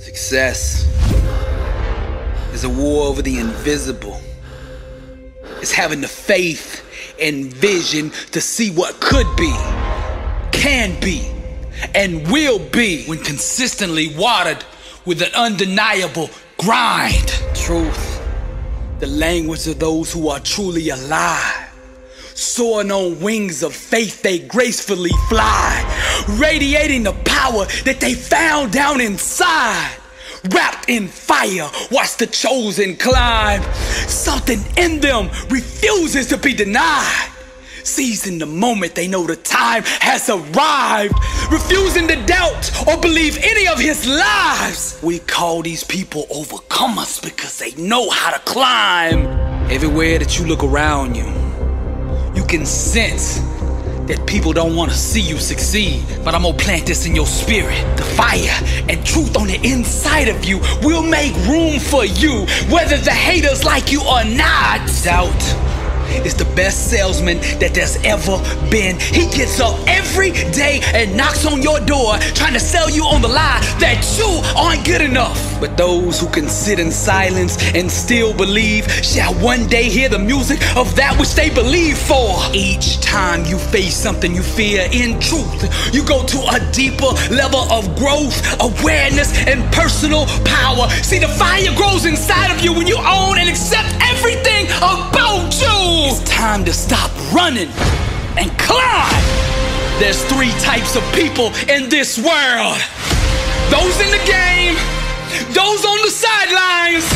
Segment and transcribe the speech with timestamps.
[0.00, 0.86] Success
[2.54, 4.18] is a war over the invisible.
[5.60, 6.82] It's having the faith
[7.20, 9.52] and vision to see what could be,
[10.52, 11.30] can be,
[11.94, 14.64] and will be when consistently watered
[15.04, 17.28] with an undeniable grind.
[17.54, 18.22] Truth,
[19.00, 21.68] the language of those who are truly alive.
[22.34, 25.84] Soaring on wings of faith, they gracefully fly,
[26.38, 29.96] radiating the power that they found down inside.
[30.50, 33.62] Wrapped in fire, watch the chosen climb.
[34.08, 37.28] Something in them refuses to be denied.
[37.84, 41.14] Seizing the moment they know the time has arrived,
[41.50, 44.98] refusing to doubt or believe any of his lies.
[45.02, 49.26] We call these people overcomers because they know how to climb.
[49.70, 51.26] Everywhere that you look around you,
[52.34, 53.40] you can sense
[54.10, 56.02] that people don't want to see you succeed.
[56.24, 57.80] But I'm gonna plant this in your spirit.
[57.96, 62.96] The fire and truth on the inside of you will make room for you, whether
[62.96, 64.80] the haters like you or not.
[65.04, 65.42] Doubt
[66.26, 68.36] is the best salesman that there's ever
[68.68, 68.98] been.
[68.98, 73.22] He gets up every day and knocks on your door trying to sell you on
[73.22, 75.38] the lie that you aren't good enough.
[75.60, 80.18] But those who can sit in silence and still believe shall one day hear the
[80.18, 82.36] music of that which they believe for.
[82.52, 87.66] Each time you face something you fear in truth, you go to a deeper level
[87.72, 90.88] of growth, awareness, and personal power.
[91.02, 96.14] See, the fire grows inside of you when you own and accept everything about you.
[96.14, 97.70] It's time to stop running
[98.38, 99.24] and climb.
[99.98, 102.78] There's three types of people in this world
[103.74, 104.74] those in the game,
[105.54, 107.06] those on the sidelines,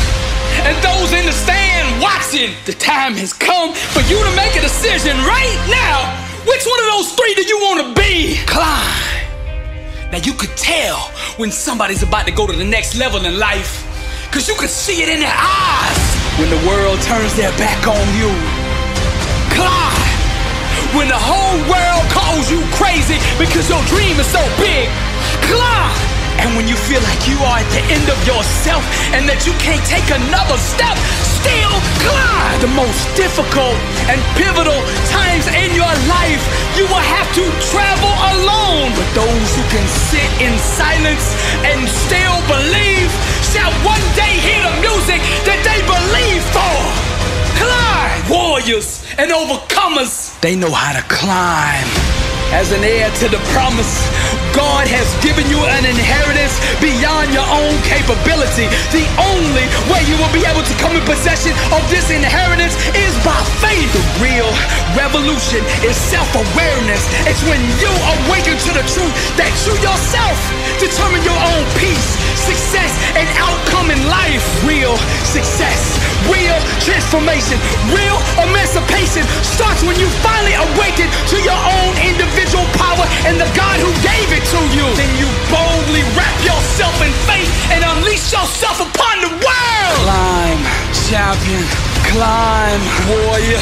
[0.65, 2.53] and those in the stand watching.
[2.65, 6.05] The time has come for you to make a decision right now.
[6.45, 8.37] Which one of those three do you want to be?
[8.45, 10.11] Climb.
[10.11, 10.97] Now you could tell
[11.37, 13.83] when somebody's about to go to the next level in life,
[14.29, 16.01] because you could see it in their eyes
[16.39, 18.29] when the world turns their back on you.
[19.51, 20.05] Climb.
[20.95, 24.87] When the whole world calls you crazy because your dream is so big.
[25.43, 26.14] Climb.
[26.41, 28.83] And when you feel like you are at the end of yourself
[29.15, 32.57] and that you can't take another step, still climb.
[32.61, 33.77] The most difficult
[34.09, 34.77] and pivotal
[35.09, 36.43] times in your life,
[36.77, 38.91] you will have to travel alone.
[38.97, 41.25] But those who can sit in silence
[41.63, 43.09] and still believe
[43.53, 46.75] shall one day hear the music that they believe for.
[47.57, 48.19] Climb!
[48.29, 52.04] Warriors and overcomers, they know how to climb.
[52.55, 54.07] As an heir to the promise,
[54.55, 58.71] God has given you an inheritance beyond your own capability.
[58.95, 63.11] The only way you will be able to come in possession of this inheritance is
[63.27, 63.91] by faith.
[63.91, 64.47] The real
[64.95, 67.03] revolution is self awareness.
[67.27, 67.91] It's when you
[68.23, 70.39] awaken to the truth that you yourself
[70.79, 74.43] determine your own peace, success, and outcome in life.
[74.63, 74.95] Real
[75.27, 75.84] success,
[76.85, 77.57] transformation,
[77.89, 83.81] real emancipation starts when you finally awaken to your own individual power and the God
[83.81, 84.85] who gave it to you.
[84.93, 89.97] Then you boldly wrap yourself in faith and unleash yourself upon the world.
[90.05, 90.61] Climb,
[91.09, 91.65] champion.
[92.13, 93.61] Climb, warrior.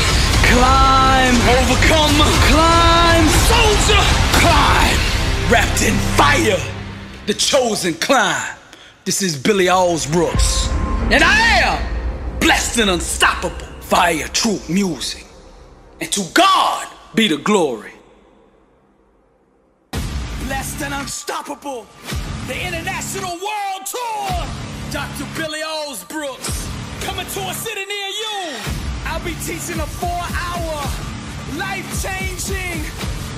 [0.51, 2.27] Climb, overcomer.
[2.51, 4.03] Climb, soldier.
[4.43, 4.99] Climb,
[5.47, 6.59] wrapped in fire.
[7.25, 8.57] The chosen climb.
[9.05, 10.67] This is Billy Alsbrooks.
[11.11, 12.02] And I am
[12.43, 13.65] blessed and unstoppable.
[13.79, 15.25] Fire, true music.
[16.01, 17.93] And to God be the glory.
[20.45, 21.87] Blessed and unstoppable.
[22.47, 24.27] The International World Tour.
[24.91, 25.25] Dr.
[25.37, 26.67] Billy Alsbrooks.
[27.05, 28.57] Coming to a city near you.
[29.05, 30.75] I'll be teaching a four hour,
[31.57, 32.83] life changing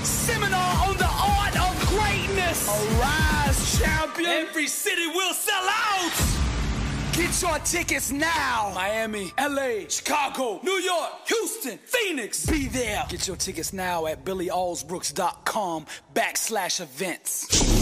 [0.03, 2.67] seminar on the art of greatness.
[2.69, 4.47] Arise, champion.
[4.47, 6.44] Every city will sell out.
[7.15, 8.73] Get your tickets now.
[8.75, 12.45] Miami, LA, Chicago, New York, Houston, Phoenix.
[12.45, 13.05] Be there.
[13.07, 17.74] Get your tickets now at billyalsbrooks.com backslash events.